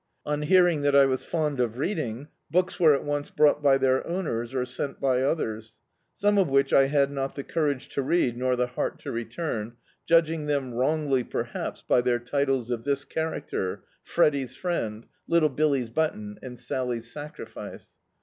[0.25, 4.03] On hearing that I was fond of reading, books wefe at once brought by their
[4.07, 5.75] owners, or sent by others;
[6.17, 9.75] some of which I had not the courage to read nor the heart to return;
[10.07, 16.39] judging them wrcHigly perhaps by their titles of this character:— "Freddie's Friend," "little Billie's Button,"
[16.41, 17.91] and "Sally's Sacrifice."